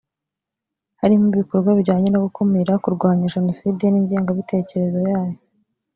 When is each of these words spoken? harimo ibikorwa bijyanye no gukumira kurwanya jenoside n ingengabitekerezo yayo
harimo 1.01 1.25
ibikorwa 1.33 1.69
bijyanye 1.77 2.07
no 2.11 2.19
gukumira 2.25 2.71
kurwanya 2.83 3.31
jenoside 3.35 3.83
n 3.89 3.95
ingengabitekerezo 4.01 4.97
yayo 5.09 5.37